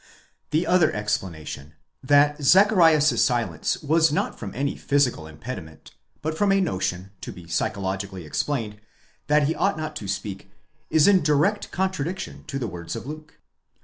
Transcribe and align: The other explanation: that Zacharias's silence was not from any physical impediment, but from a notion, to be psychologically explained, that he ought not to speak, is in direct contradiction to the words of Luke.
The 0.49 0.65
other 0.65 0.91
explanation: 0.91 1.75
that 2.01 2.41
Zacharias's 2.41 3.23
silence 3.23 3.83
was 3.83 4.11
not 4.11 4.39
from 4.39 4.51
any 4.55 4.75
physical 4.75 5.27
impediment, 5.27 5.91
but 6.23 6.35
from 6.35 6.51
a 6.51 6.59
notion, 6.59 7.11
to 7.21 7.31
be 7.31 7.47
psychologically 7.47 8.25
explained, 8.25 8.81
that 9.27 9.43
he 9.43 9.53
ought 9.53 9.77
not 9.77 9.95
to 9.97 10.07
speak, 10.07 10.49
is 10.89 11.07
in 11.07 11.21
direct 11.21 11.69
contradiction 11.69 12.45
to 12.45 12.57
the 12.57 12.65
words 12.65 12.95
of 12.95 13.05
Luke. 13.05 13.35